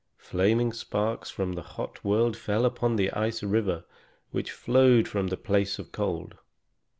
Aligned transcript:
Flaming 0.17 0.73
sparks 0.73 1.29
from 1.29 1.53
the 1.53 1.61
hot 1.61 2.03
world 2.03 2.35
fell 2.35 2.65
upon 2.65 2.95
the 2.95 3.11
ice 3.11 3.43
river 3.43 3.85
which 4.31 4.49
flowed 4.49 5.07
from 5.07 5.27
the 5.27 5.37
place 5.37 5.77
of 5.77 5.91
cold. 5.91 6.35